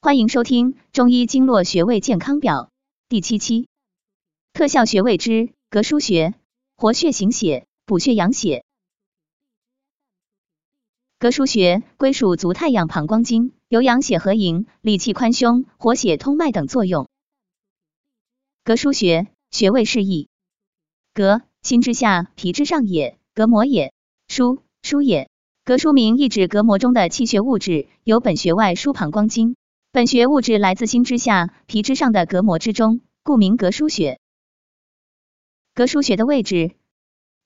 [0.00, 2.54] 欢迎收听《中医经络穴位健康表》
[3.08, 3.66] 第七期，
[4.52, 6.34] 特效穴位之膈腧穴，
[6.76, 8.64] 活血行血，补血养血。
[11.18, 17.08] 膈腧穴归属足太阳膀胱经，有养血和营、理气宽胸、活血通脉等作用。
[18.64, 20.28] 膈腧穴穴位示意：
[21.12, 23.90] 膈，心之下，皮之上也，膈膜也；
[24.28, 25.28] 腧，腧也。
[25.64, 29.56] 膈腧名意指膈膜中的气血物质，由本穴外输膀胱经。
[29.90, 34.20] 本穴物质来自心之下、皮之上的隔膜之中，故名隔腧穴。
[35.74, 36.76] 隔腧穴的位置，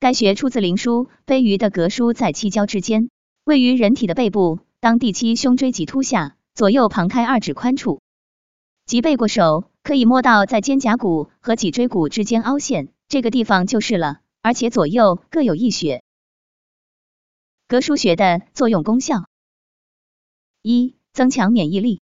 [0.00, 3.10] 该穴出自灵枢，飞鱼的隔腧在七交之间，
[3.44, 8.00] 位于人体的背部，当第七胸椎棘突下，左右旁开二指宽处。
[8.86, 16.02] 即背过手，可以摸到在肩胛骨和脊椎骨之间凹陷，这个地方就是了，而且左右各有一穴。
[17.68, 19.28] 隔腧穴的作用功效：
[20.60, 22.01] 一、增强免疫力。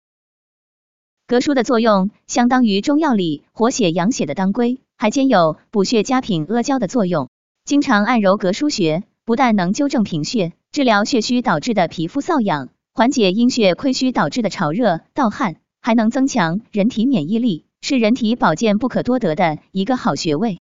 [1.33, 7.27] 膈腧的作用相当于中药里活血养血的当归，还兼有补血佳品阿胶的作用。
[7.65, 20.59] 经常按揉膈腧穴，不但能纠正贫血，治疗血虚导致的皮肤瘙痒，缓解阴血亏虚导致的潮热盗汗，还能增强人体免疫力，是人体保健不可多得的一个好穴位。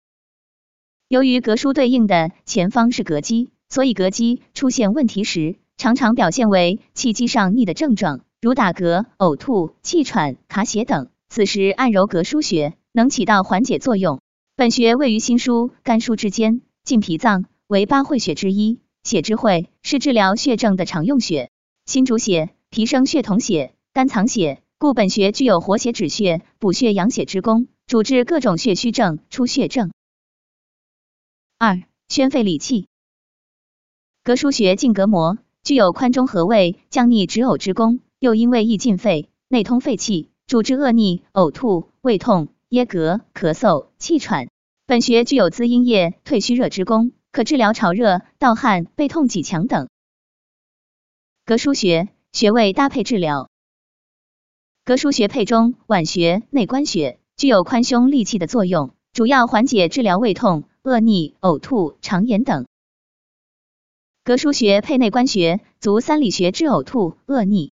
[1.07, 8.19] 由于膈腧对应的前方是膈肌，所以膈肌出现问题时，常常表现为气机上逆的症状。
[8.39, 14.21] 如打嗝、呕吐、气喘、卡血等，此时按揉膈腧穴能起到缓解作用。
[14.55, 18.79] 本穴位于心腧、肝腧之间，进脾脏，为八会穴之一。
[19.03, 21.49] 血之会是治疗血症的常用穴。
[21.87, 29.91] 心主血，脾生血统血，肝藏血，故本穴具有活血止血、补血养血之功，主治各种血虚症、出血症。
[31.57, 32.87] 二、宣肺理气。
[34.23, 37.99] 膈腧穴进膈膜，具有宽中和胃、降逆止呕之功。
[38.19, 44.49] 又因为易进肺，内通肺气，主治恶逆、呕吐、胃痛、噎膈、咳嗽、气喘。
[44.87, 49.87] 本穴具有滋阴液、退虚热之功，可治疗潮热、盗汗、背痛、脊强等。
[51.45, 53.51] 膈腧穴穴位搭配治疗。
[54.83, 62.65] 膈腧穴配中脘穴、内关穴，具有宽胸利气的作用，主要缓解治疗胃痛、恶逆、呕吐、肠炎等。
[64.25, 67.71] 膈腧穴配内关穴，足三里穴治呕吐、恶逆。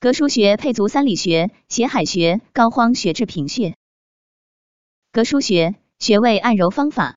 [0.00, 3.76] 膈腧穴配足三里穴、血海穴、膏肓穴治贫血。
[5.12, 7.16] 膈腧穴穴位按揉方法：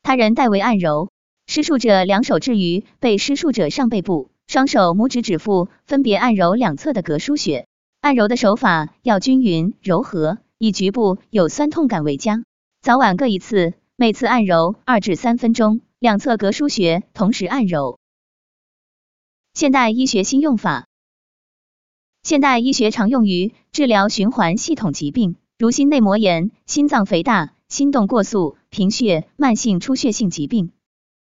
[0.00, 1.10] 他人代为按揉，
[1.48, 7.66] 施术者两手置于被施术者上背部，双手拇指指腹分别按揉两侧的膈腧穴。
[8.00, 12.44] 按揉的手法要均匀柔和，以局部有酸痛感为佳。
[12.80, 17.98] 早晚各一次，每次按揉二至三分钟，两侧膈腧穴同时按揉。
[19.52, 20.86] 现代医学新用法。
[22.30, 30.68] 现代医学常用于治疗循环系统疾病，如心内膜炎、心脏肥大、心动过速、贫血、慢性出血性疾病；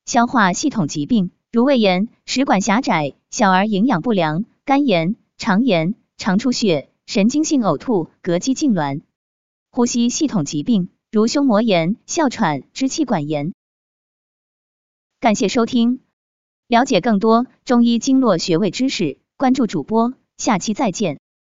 [0.06, 9.02] 消化系统疾病，如胃炎、食管狭窄、小儿营养不良、肝炎、肠炎、肠出血、神经性呕吐、膈肌痉挛；
[9.72, 13.56] 呼吸系统疾病，如胸膜炎、哮喘、支气管炎。
[15.20, 16.02] 感谢收听，
[16.68, 20.14] 了解更多中医经络穴位知识，关注主播。
[20.44, 21.23] 下期再见。